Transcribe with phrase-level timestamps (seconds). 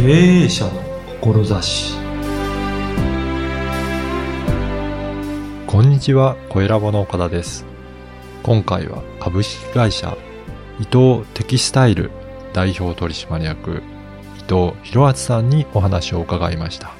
[0.00, 0.04] 経
[0.44, 0.70] 営者の
[1.20, 1.98] 志
[5.66, 7.66] こんにちは、小ラボの岡田です。
[8.44, 10.16] 今回は株式会社
[10.78, 12.12] 伊藤テキスタイル
[12.52, 13.82] 代表取締役
[14.38, 16.92] 伊藤博敦さんにお話を伺いました。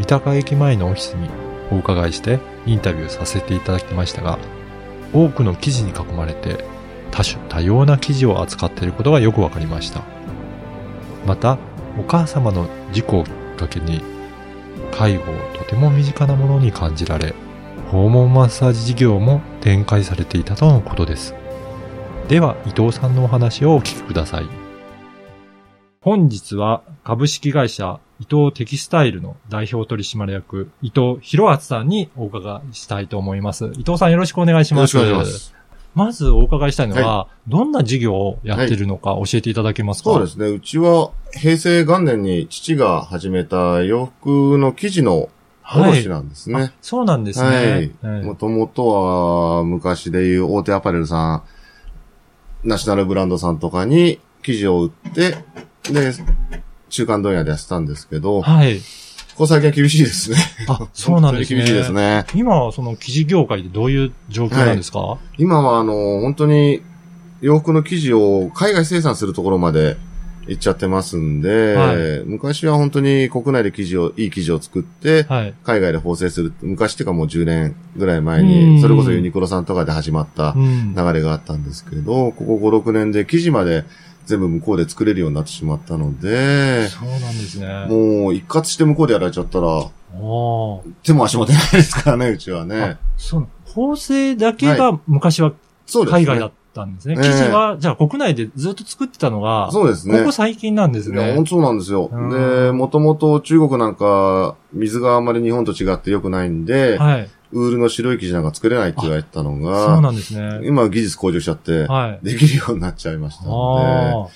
[0.00, 1.30] 三鷹駅前のオフィスに
[1.70, 4.40] お伺いしてインタビューさせていただきましたが、
[5.14, 6.64] 多くの記事に囲まれて
[7.12, 10.17] 多種多様な記事を扱っていることがよくわかりました。
[11.26, 11.58] また、
[11.98, 14.02] お母様の事故をきっかけに、
[14.92, 15.26] 介護を
[15.56, 17.34] とても身近なものに感じられ、
[17.90, 21.34] 訪問マッサージ事業も展開されていたとのことです。
[22.28, 24.68] では、伊藤さんのお話をお聞きください。
[26.00, 33.66] 本日は株式会社伊藤テキスタイルの代表取締役伊藤博敦さんにお伺いしたいと思います。
[33.74, 34.96] 伊藤さんよろしくお願いします。
[34.96, 35.57] よろしくお願いします。
[35.98, 40.46] まずお伺いしたいのは、どんな事業をやってるのか教えていただけますか、そうですね。
[40.46, 45.28] うちは平成元年に父が始めた洋服の生地の
[45.64, 46.62] 卸なんですね。
[46.62, 47.90] あそうなんですね。
[48.00, 48.22] はい。
[48.22, 48.86] もともと
[49.58, 51.42] は昔でいう大手アパレルさ
[52.64, 55.32] ん、ナショナルブランドさんとかに生地を売って、
[55.92, 56.12] で、
[56.90, 58.80] 中間問屋でやってたんですけど、はい。
[59.38, 60.36] ここ最近は厳しいですね。
[60.66, 61.58] あ、そうなんですね。
[61.58, 62.26] 厳しいですね。
[62.34, 65.92] 今はその生地業界でどういう状況なんですか、今はあの、
[66.22, 66.82] 本当に
[67.40, 69.96] 洋服の生地を海外生産するところまで
[70.48, 75.54] 行っちゃってますんで、はい昔は本当に国内で生地を、いい生地を作って、はい。
[75.62, 76.52] 海外で縫製する。
[76.62, 80.96] 昔っていうかもう10年ぐらい前うんに、それこそユニクロさんとかで始まったうん。
[80.96, 83.84] 流れがあったんですけど、ここ5、6年で生地まで
[84.28, 87.86] 全部向こうで作れるようになってしまったので、そうなんですね。
[87.88, 89.88] もう一括して向こうでやられちゃったら、
[91.02, 92.98] 手も足も出ないですからね、うちはねあ。
[93.16, 93.48] そう。
[93.64, 95.52] 縫製だけが昔は。
[96.10, 97.14] 海外だったんですね。
[97.16, 100.18] ええ生地は、じゃあ国内でずっと作ってたのが、そうですね。
[100.18, 101.44] ここ最近なんですいや、ね本。
[101.44, 102.10] 当そうなんですよ。
[102.12, 107.30] うんで、もともと中国なんか、水があんまり日本と違って良くないんで、はい。
[107.52, 110.60] ウールの白い生地なんか作れないって言われてたのそうが、なんですね。
[110.66, 112.24] 今は技術向上しちゃって、はい。
[112.24, 114.28] できるようになっちゃいましたの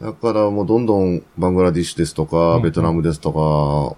[0.00, 3.38] あで、だからもうどんどんバングラディッシュですとか、うんベトナムですとか、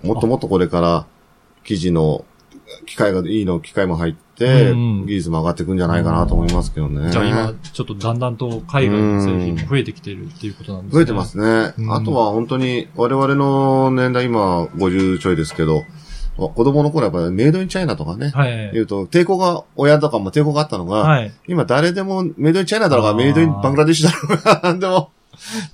[0.06, 1.06] もっともっとこれから
[1.64, 2.24] 生地の
[2.86, 7.08] 機械がいいの、機械も入って、うん技術も上がっていくんじゃないかなと思いますけどね。
[7.08, 7.10] あ。
[7.10, 10.94] じゃあ今、ちょっとだんだんと海外の製品も増えてきてるっていうことなんですね。
[10.94, 11.74] 増えてますね。
[11.78, 15.84] うんあとは本当に我々の年代今50ちょいですけど、
[16.36, 18.70] 子供の頃やっぱりメイドインチャイナとかね、はい。
[18.72, 21.32] 言うと抵抗が、親とかも抵抗があったのが、はい。
[21.48, 25.10] 今誰でもメイドインチャイナだろうが、メイドインバングラディッシュだろうが、な んでも、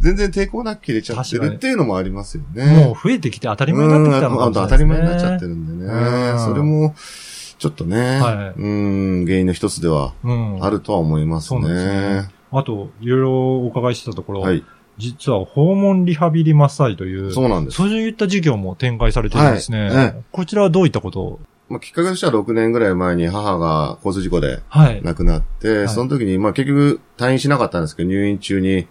[0.01, 2.85] 全然抵抗なく切れちゃってるっていうのもありますよね。
[2.85, 4.69] もう増えてきて当たり前になってきたもしれないですね。
[4.69, 6.39] たり前になっちゃってるんでねうん。
[6.39, 6.95] それも、
[7.59, 10.65] ちょっとね、はいうん、原因の一つではうん。
[10.65, 12.29] あるとは思いますそうですねね。
[12.51, 14.65] あと、いろいろお伺いしてたところ、はい。
[14.99, 17.77] 実は訪問リハビリマッサージという、そうなんです。
[17.77, 19.91] そういった事業も展開されてるんですね。
[19.91, 21.21] はいえこちらはどういったこと？
[21.21, 25.01] をまあ、きっかけとしては6年ぐらい前に母が交通事故ではい。
[25.03, 28.87] 亡くなって、はいその時に、まあ結局退院しなかったんですけど、入院中に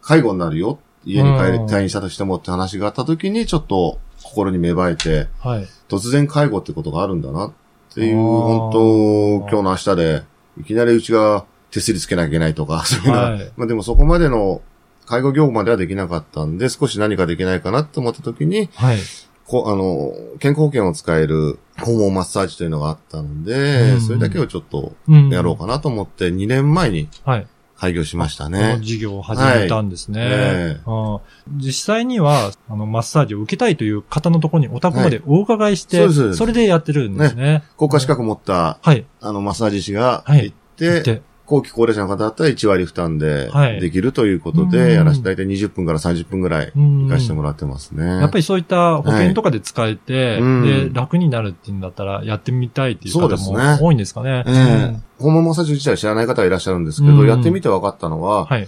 [0.00, 0.78] 介護になるよ。
[1.04, 5.68] 家に帰りうん退院したとしてもって話があった時に、ちょっと心に芽生えて、はい。
[5.88, 7.52] 突然介護ってことがあるんだなっ
[7.92, 10.22] ていう、本当今日の明日で、
[10.60, 14.62] いきなりうちが手すりつけなきゃいけないとか、そういうのは、はいまあでもそこまでの
[15.06, 18.98] 介護業務まではできなかったんで、少し何かできないかなって思った時に、はい。
[19.46, 27.46] こあの、健康保険を使える訪問マッサージというのがあったので、うんそれだけをちょっとうんやろうかなと思って、2年前にはい。
[27.76, 28.78] 開業しましたこのね。
[28.80, 30.20] 事業を始めたんですね。
[30.20, 30.34] はいえ
[30.78, 31.20] えうん
[31.58, 37.64] 実際には、あの、マッサージを受けたいという方のところにお宅までお伺いして、はいそうですそれでやってるんですね。
[37.76, 39.04] 国家資格持った、はい。
[39.20, 48.04] あの、マッサージ師がはい行って、で、後期高齢者の方だったら1割負担ではいできるということうんで、やらせて、だいたい20分から30分ぐらいうん行かしてもらってますね。
[48.04, 54.44] やっぱりそういった保険とかで使えて、うんで、楽になるっていうんだったら、やってみたいっていう方そうですねも多いんですかね。
[54.46, 58.66] ええ訪問マッサージ自体知らない方はいらっしゃるんですけど、うんやってみて分かったのは、はい。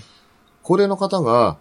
[0.63, 1.57] 高齢の方が、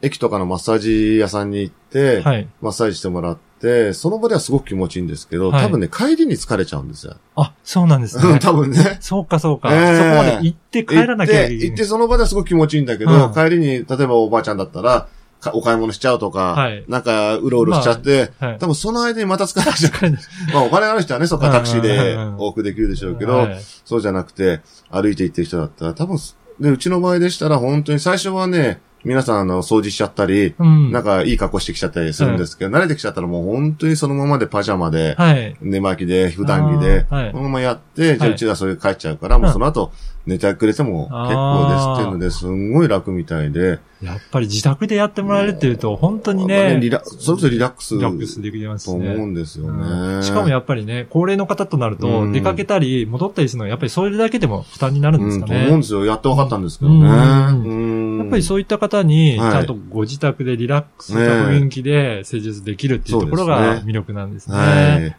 [0.00, 2.48] 駅とかのマッサージ屋さんに行って、はい。
[2.60, 7.16] マッサージしてもらって、その場ではすごく気持ちいいんですけど、はい多分ね、帰りに疲れちゃうんですよ。
[7.36, 8.38] あ、そうなんですうんね。
[8.38, 8.98] 多分ね。
[9.00, 9.70] そうか、そうか。
[9.72, 11.52] ええそこまで行って帰らなきゃいけない。
[11.52, 15.08] 行って、行ってその場ではすごく気持ちいいんだけど、うん帰りに、例えばおばあちゃんだったら、
[15.40, 18.58] かお買い物しちゃうとか、はいなんか、うろうろしちゃって、はい。
[18.58, 20.12] 多分その間にまた疲れちゃう。
[20.52, 24.60] まあお金ある人はね、そこからタクシーで往復できるでしょうけど、はいそうじゃなくて、
[24.90, 26.18] 歩いて行ってる人だったら、多分、
[26.60, 30.90] で、うちの場合でしたら、本当に最初はね、皆さん、あの、掃除しちゃったり、うん。
[30.90, 35.56] なんかいい格好してきちゃったりするんですけど、慣れてきちゃったらもう本当にそのままでパジャマで、はい。
[35.60, 39.92] 寝巻きで、普段着で、はいこのままやって、じゃあはいうちがそれ帰っちゃうから、もうその後
[40.26, 49.26] 寝てくれても結構ですっていうので、すんごい楽みたいで、やっぱり自宅でやってもらえるっていうと、本当にまあね、リラそれこそリラックスリラックスできますと思うね。
[49.26, 50.22] んですようんね。
[50.22, 55.76] しかもやっぱりね、高齢の方となるうと、ん出かけたり、戻ったりするのは、やっぱりそれだけでも負担になるんですかうん、と思うんね。
[55.78, 56.04] ですよ。
[56.04, 56.96] やって分かったんですけどね。
[56.96, 64.56] うんうんやっぱりそういった方に、ちはいゃんとご自宅でリラックスした雰囲気で施術できるっていうところが魅力なんですね。
[64.56, 65.12] はいうん。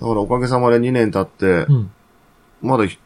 [0.00, 1.90] だからおかげさまで2年経ってう、ん。
[2.62, 2.98] まだひ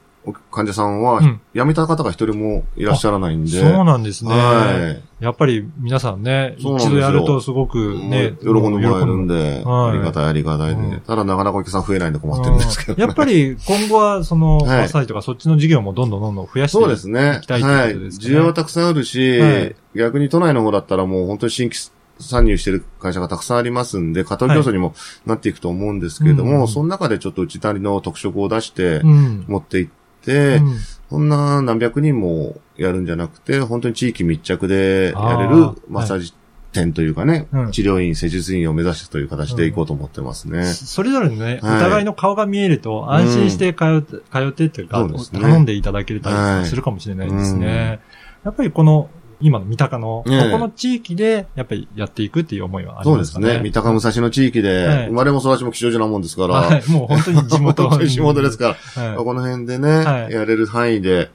[0.50, 1.22] 患者さんは
[1.54, 3.50] 辞めた方が一人もいらっしゃらないんで。
[3.50, 4.30] そうなんですね。
[4.30, 5.24] はい。
[5.24, 10.82] やっぱり皆さんね、ん一度やるとすごくね、喜んでもらえるんで、はいありがたいありがたいで。
[10.82, 17.40] うんただなかなかお客さん増えないんで困ってるんですけど、うんやっぱり今後はその、はいマッサージとかそっちの事業もどんどんどんどん増やしてそうですね行。
[17.40, 21.90] きたいはいいうですかね需要はたくさんあるし、はい逆に都内の方だったらもう本当に新規
[22.20, 24.94] 参入してる会社がたくさんありますんで、加藤競争にも
[25.26, 29.00] なっていくと思うんですけれども、うんうんその中でちょっとうちなりの特色を出して。
[29.02, 30.76] 持っていって、うん。
[31.08, 36.32] そんな何百人もやるんじゃなくて、本当に地域密着でやれるマッサージ
[36.72, 37.72] 店というかね、うん。
[37.72, 40.64] 治療院、施術院を目指してという形でいこうと思ってますね。
[40.64, 41.76] それぞれのね、はい。
[41.76, 45.14] お互いの顔が見えると安心して通って、通ってっていうか、ね。
[45.32, 48.00] 頼んでいただけたはいりするかもしれないですね。
[48.44, 50.42] やっぱりこの、今の三鷹の、ええ。
[50.44, 53.22] ここの地域で、やっぱりやっていくっていう思いはありそうまかね。
[53.22, 53.60] ですすね。
[53.62, 57.88] 三鷹武蔵の地域で、はい生まれも育ちも吉祥寺なもんですから、はい、もう本当に地元。
[58.06, 59.16] 地元ですから、はい。
[59.16, 60.32] この辺でね、はい。
[60.32, 61.30] やれる範囲で、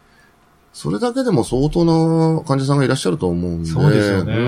[0.75, 3.69] それだけでも相当な患者さんがいらっしゃると思うんで。
[3.69, 4.35] そうですよね。
[4.35, 4.41] う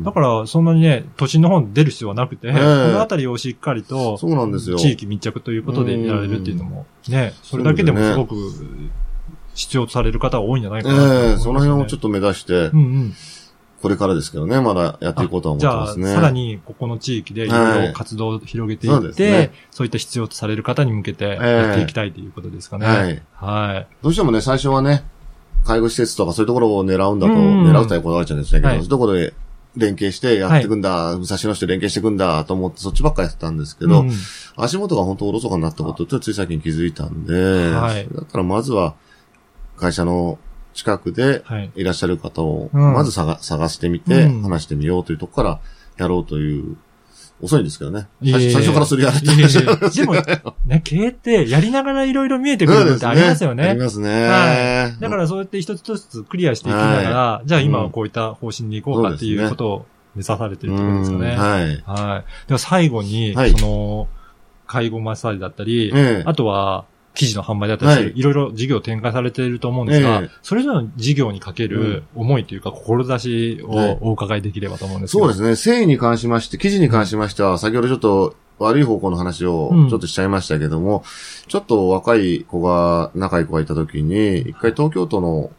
[0.00, 0.02] ん。
[0.02, 4.78] だから、そんなにね、都心の方に出る必要はなくて、えこの辺りをしっかりと、そうなんですよ。
[4.78, 8.34] 地域密着ということでやられるっていうのも、ね、それだけでもすごく
[9.54, 13.14] 必要とされる方が多いんじゃないかなね、ええその辺をちょっと目指してう、んうん。
[13.80, 16.12] これからですけどね、まだやっていこうとは思ってじゃあ、ますね。
[16.12, 22.86] さらにここの地域でいろいろ活動を広げていって、はいそねそういった必要とされる方に向けてええやっていきたいということですかね。
[22.86, 23.22] はい。
[23.34, 23.86] はい。
[24.02, 25.04] どうしてもね、最初はね、
[25.64, 29.34] 介護施設とかそういうところを狙うんだと、うん狙うとはこだわっちゃうんですけど、はいそういうところで
[29.76, 34.10] 連携してやっていくんだ、武蔵野市で連携していくんだと思ってそっちばっかりやってたんですけど、うん
[34.56, 38.94] 足元が本当おろそかになったことってつい最近気づいたんで、はいだったらまずは
[39.76, 40.38] 会社の
[40.72, 41.72] 近くではい。
[41.74, 45.60] いらっしゃる方を、うんまず探探してみて、うん話してみようというところか
[45.98, 46.76] らやろうという、
[47.40, 48.06] 遅いんですけどね。
[48.24, 50.14] 最初からそれやれでも、
[50.66, 53.74] ね、経営ってやりながらいろいろ見えてくるのってありますよありね。
[53.74, 54.28] ますね。
[54.28, 61.34] はいだからそうやって一つ一つクリアしていきながら、じゃあ今はこういった方針でいこうかっていうことを目指されてるってことですかね。
[61.34, 61.62] うんはい。
[61.86, 62.48] はい。
[62.48, 64.08] では最後に、はいその、
[64.66, 75.24] 介護マッサージだったり、ええあとは、記事の販売だったりする、はいいろいろ事業を展開されていると思うんですが、ええそれぞれの事業にかける思いというか、志はいをお伺いできればと思うんですけど。
[75.24, 75.56] そうですね。
[75.56, 81.04] 繊維に関しまして、生地に関しましては、先ほどちょっと悪い方向の話をうんちょっとしちゃいましたけども、
[81.46, 85.50] ちょっと若い子が、仲いい子がいた時に、一回東京都の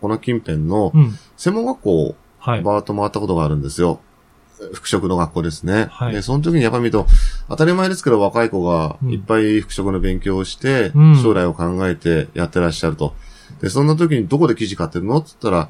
[0.00, 1.18] この近辺のうん。
[1.36, 2.16] 専門学校。
[2.46, 4.00] バーッと回ったことがあるんですよ。
[4.72, 5.88] 服飾の学校ですね。
[5.90, 6.14] はい。
[6.14, 7.06] で、その時にやっぱり見ると、
[7.48, 9.12] 当たり前ですけど若い子がうん。
[9.12, 11.22] いっぱい服飾の勉強をして、うん。
[11.22, 13.14] 将来を考えてやってらっしゃると。
[13.60, 15.18] で、そんな時にどこで生地買ってるの？
[15.18, 15.68] って言ったら、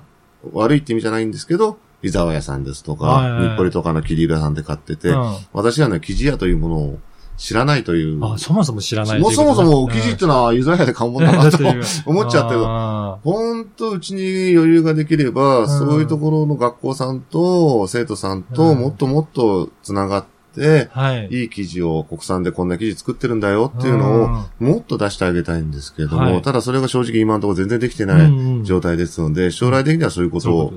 [0.52, 5.36] 悪いって意味じゃないんですけど、伊沢屋さんですとか、日暮里とかの切り屋さんで買ってて、うん。
[5.52, 6.98] 私はね、生地屋というものを
[7.36, 8.24] 知らないという。
[8.24, 11.58] あ、そもそも知らないそもそもそも生地ってうのは湯沢屋で買うもんんだなと
[12.06, 12.62] 思っちゃってる。
[12.64, 20.24] あほんと、うちに余裕ができれば、んそういうところの学校さんと生徒さんとうんもっともっとつながっ
[20.54, 20.88] て、
[21.30, 21.36] い。
[21.40, 24.28] いい生地を国産でこんな生地作ってるんだよっていうのを
[24.60, 30.72] もっと出してあげたいんですけども、はいただそれが正直今のところ全然できてうない状態ですので、将来的にはそういうことを。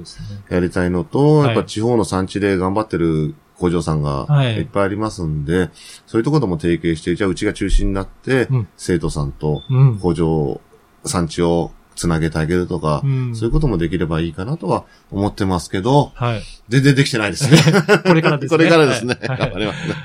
[0.49, 5.69] やりたいのと、はいやっぱ地方の産地で頑張ってる工場さんがはいいっぱいありますんで、
[6.05, 9.99] そういうところとも提携して、じゃあうちが中心になって、うん生徒さんとうん。
[9.99, 10.61] 工場、
[11.05, 16.41] 産地をつなげてあげるとか、うんそういうこともできればいいかなとは思ってますけど、はい。
[16.69, 17.57] 全然できてないですね。
[18.05, 18.57] これからですね。
[18.57, 19.17] これからですね。
[19.27, 19.95] はい頑張りますね。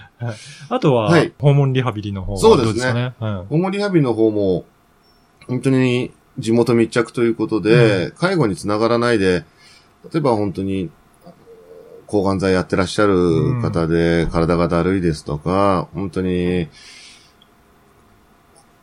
[0.70, 3.14] あとははい、訪問リハビリの方はそうですねどうですかね？
[3.18, 4.64] はいホモリハビの方も、
[5.48, 9.44] 本当に地元密着ということで、介護につながらないで、
[10.12, 10.90] 例えば本当に、
[12.12, 16.68] 抗がん剤やってらっしゃる方で、体がだるいですとか、本当に、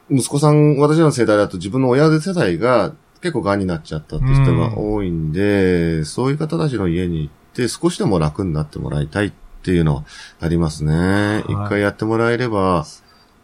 [0.10, 9.32] 息子さん、私の世代だと自分の親世代が結構癌になっちゃったって人が多いんで、そういう方たちの家に行って少しでも楽になってもらいたいっ
[9.62, 10.04] ていうのは
[10.40, 11.44] ありますね。
[11.48, 12.86] 一、回やってもらえれば、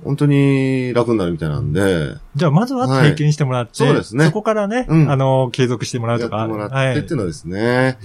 [0.03, 3.93] 本当に楽になるみたいなんで、じゃあ、まずは体験してもらって、はい。
[3.93, 4.25] そうですね。
[4.25, 5.11] そこからね、うん。
[5.11, 6.47] あの、継続してもらうやってとか。
[6.47, 7.97] もらはいってっていうのはですね、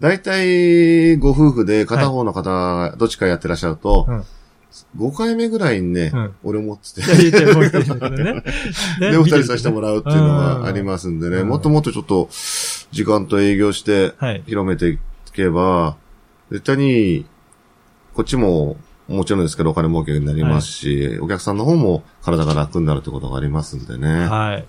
[0.00, 4.24] 大体ご夫婦で片方の方、どっちかやってらっしゃると、うん
[4.96, 8.32] 5回目ぐらいにね、うん俺もっつって、いやいやもう一人の方ね。
[8.32, 8.42] ね
[9.10, 12.28] で、お二人させてもららうっていうのがありますんでね、うんもっともっとちょっと、
[12.92, 14.42] 時間と営業して、はい。
[14.46, 14.98] 広めてい
[15.32, 15.96] けば、
[16.50, 17.26] 絶対に、
[18.14, 18.76] こっちも、
[19.08, 24.26] もちろんですけどお金儲けになりますし、お客さんの方も体が楽になるってことがありますんでね。
[24.26, 24.66] はい。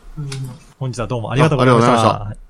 [0.80, 2.49] 本日はどうもありがとうございましあありがとうございまた。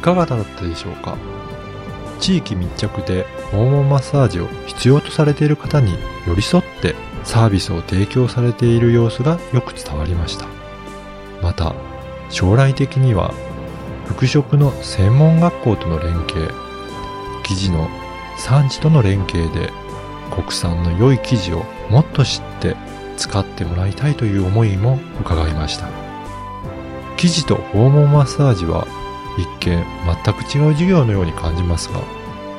[0.00, 1.18] いかがだったでしょうか？
[2.20, 5.92] 地域密着で訪問マッサージを必要とされている方に
[6.26, 10.46] 寄り添ってサービスを提供されている様子がよく伝わりました。
[11.42, 11.74] また、
[12.30, 13.34] 将来的には
[14.06, 16.50] 服飾の専門学校との連携、
[17.44, 17.86] 生地の
[18.38, 19.70] 産地との連携で
[20.34, 22.74] 国産の良い生地をもっと知って
[23.18, 25.90] 使ってもらいたいという思いも伺いました。
[27.18, 28.86] 生地と訪問マッサージは
[29.38, 29.84] 一見
[30.24, 32.00] 全く違う事業のように感じますが、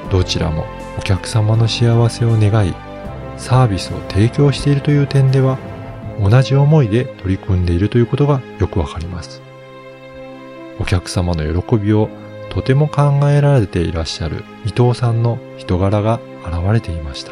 [0.09, 0.65] どちらも
[0.97, 2.73] お客様の幸せを願い、
[3.37, 5.57] サービスを提供しているという点では、
[6.19, 9.41] 同じ思いで取り組んでいるということがよくわかります。
[10.79, 12.09] お客様の喜びを
[12.49, 17.31] とても考えられていらっしゃる伊藤さんの人柄が現れていました。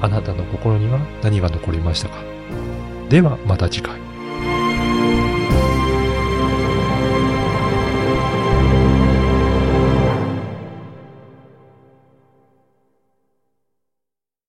[0.00, 2.16] あなたの心には何が残りましたか？
[3.08, 4.07] ではまた次回。